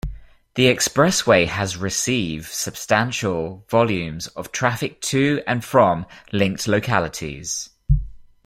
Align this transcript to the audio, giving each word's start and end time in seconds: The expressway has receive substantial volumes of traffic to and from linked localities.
The 0.55 0.63
expressway 0.65 1.47
has 1.47 1.77
receive 1.77 2.47
substantial 2.47 3.67
volumes 3.69 4.25
of 4.29 4.51
traffic 4.51 4.99
to 5.01 5.43
and 5.45 5.63
from 5.63 6.07
linked 6.31 6.67
localities. 6.67 7.69